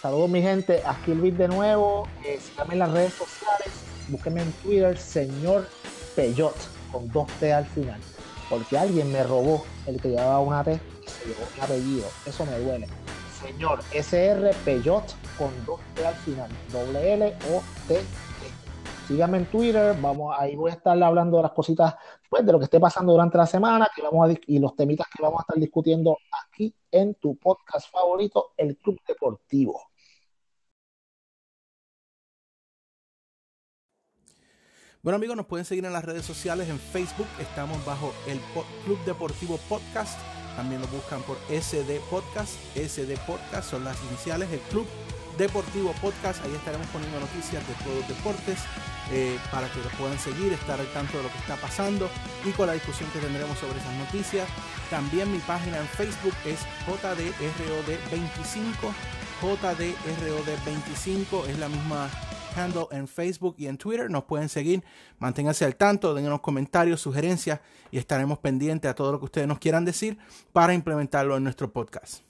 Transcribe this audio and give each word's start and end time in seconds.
Saludos 0.00 0.30
mi 0.30 0.40
gente, 0.40 0.80
aquí 0.86 1.12
Luis 1.12 1.36
de 1.36 1.48
nuevo. 1.48 2.06
Eh, 2.24 2.38
síganme 2.40 2.74
en 2.74 2.78
las 2.78 2.92
redes 2.92 3.14
sociales, 3.14 3.68
búsquenme 4.06 4.42
en 4.42 4.52
Twitter, 4.52 4.96
señor 4.96 5.68
Peyot, 6.14 6.54
con 6.92 7.08
dos 7.10 7.26
T 7.40 7.52
al 7.52 7.66
final. 7.66 8.00
Porque 8.48 8.78
alguien 8.78 9.10
me 9.10 9.24
robó 9.24 9.66
el 9.86 10.00
que 10.00 10.10
llevaba 10.10 10.38
una 10.38 10.62
T 10.62 10.74
y 10.74 11.08
se 11.08 11.26
llevó 11.26 11.40
un 11.56 11.62
apellido. 11.62 12.06
Eso 12.24 12.46
me 12.46 12.58
duele. 12.60 12.86
Señor 13.42 13.80
SR 13.92 14.54
Peyot 14.64 15.04
con 15.36 15.50
dos 15.66 15.80
T 15.96 16.06
al 16.06 16.14
final. 16.14 16.48
Doble 16.72 17.14
L 17.14 17.36
O 17.52 17.62
T. 17.88 18.00
Síganme 19.08 19.38
en 19.38 19.46
Twitter, 19.46 19.96
vamos, 20.02 20.36
ahí 20.38 20.54
voy 20.54 20.70
a 20.70 20.74
estar 20.74 21.02
hablando 21.02 21.38
de 21.38 21.44
las 21.44 21.52
cositas, 21.52 21.94
pues, 22.28 22.44
de 22.44 22.52
lo 22.52 22.58
que 22.58 22.64
esté 22.64 22.78
pasando 22.78 23.12
durante 23.12 23.38
la 23.38 23.46
semana 23.46 23.88
y 24.46 24.58
los 24.58 24.76
temitas 24.76 25.06
que 25.08 25.22
vamos 25.22 25.40
a 25.40 25.42
estar 25.44 25.56
discutiendo 25.58 26.18
aquí 26.44 26.74
en 26.90 27.14
tu 27.14 27.34
podcast 27.36 27.90
favorito, 27.90 28.52
El 28.58 28.76
Club 28.76 29.00
Deportivo. 29.08 29.80
Bueno 35.00 35.16
amigos, 35.16 35.38
nos 35.38 35.46
pueden 35.46 35.64
seguir 35.64 35.86
en 35.86 35.94
las 35.94 36.04
redes 36.04 36.26
sociales, 36.26 36.68
en 36.68 36.78
Facebook 36.78 37.28
estamos 37.40 37.82
bajo 37.86 38.12
el 38.26 38.38
Club 38.84 39.02
Deportivo 39.06 39.58
Podcast, 39.70 40.20
también 40.54 40.82
nos 40.82 40.92
buscan 40.92 41.22
por 41.22 41.38
SD 41.48 41.98
Podcast, 42.10 42.58
SD 42.76 43.16
Podcast 43.26 43.70
son 43.70 43.84
las 43.84 43.96
iniciales, 44.10 44.52
el 44.52 44.60
Club 44.68 44.86
Deportivo 45.36 45.92
Podcast, 46.00 46.42
ahí 46.44 46.54
estaremos 46.54 46.86
poniendo 46.88 47.20
noticias 47.20 47.66
de 47.66 47.74
todos 47.84 47.98
los 47.98 48.08
deportes 48.08 48.58
eh, 49.12 49.38
para 49.50 49.68
que 49.68 49.80
los 49.80 49.92
puedan 49.94 50.18
seguir, 50.18 50.52
estar 50.52 50.78
al 50.78 50.86
tanto 50.92 51.16
de 51.16 51.22
lo 51.24 51.30
que 51.30 51.38
está 51.38 51.56
pasando 51.56 52.10
y 52.44 52.50
con 52.50 52.66
la 52.66 52.74
discusión 52.74 53.08
que 53.10 53.20
tendremos 53.20 53.58
sobre 53.58 53.78
esas 53.78 53.94
noticias. 53.94 54.46
También 54.90 55.32
mi 55.32 55.38
página 55.38 55.78
en 55.78 55.86
Facebook 55.86 56.34
es 56.44 56.60
JDROD25, 56.86 58.92
JDROD25 59.40 61.46
es 61.48 61.58
la 61.58 61.68
misma 61.68 62.10
handle 62.56 62.86
en 62.90 63.08
Facebook 63.08 63.54
y 63.58 63.66
en 63.66 63.78
Twitter. 63.78 64.10
Nos 64.10 64.24
pueden 64.24 64.48
seguir, 64.48 64.82
manténganse 65.18 65.64
al 65.64 65.76
tanto, 65.76 66.14
dennos 66.14 66.40
comentarios, 66.40 67.00
sugerencias 67.00 67.60
y 67.90 67.98
estaremos 67.98 68.38
pendientes 68.38 68.90
a 68.90 68.94
todo 68.94 69.12
lo 69.12 69.18
que 69.18 69.26
ustedes 69.26 69.48
nos 69.48 69.58
quieran 69.58 69.84
decir 69.84 70.18
para 70.52 70.74
implementarlo 70.74 71.36
en 71.36 71.44
nuestro 71.44 71.72
podcast. 71.72 72.22